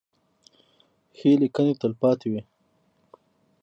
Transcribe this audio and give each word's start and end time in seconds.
ښې 1.17 1.31
لیکنې 1.41 1.73
تلپاتې 1.81 2.27
وي. 2.31 2.41